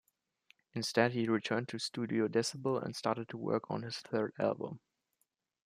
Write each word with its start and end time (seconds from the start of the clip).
Instead, 0.73 1.11
he 1.11 1.27
returned 1.29 1.69
to 1.69 1.77
Studio 1.77 2.27
Decibel 2.27 2.81
and 2.83 2.95
started 2.95 3.31
work 3.35 3.69
on 3.69 3.83
his 3.83 3.99
third 3.99 4.33
album. 4.39 4.79